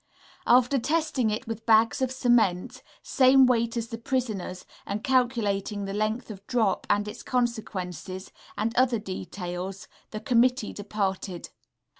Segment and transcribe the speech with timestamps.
[0.47, 5.93] After testing it with bags of cement, same weight as the prisoners, and calculating the
[5.93, 11.49] length of drop and its consequences, and other details, the committee departed.